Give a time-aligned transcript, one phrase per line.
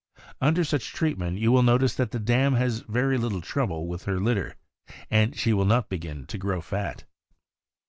[0.41, 4.19] Under such treatment you will notice that the dam has very little trouble with her
[4.19, 4.55] litter,
[5.11, 7.03] and she will not begin to grow fat.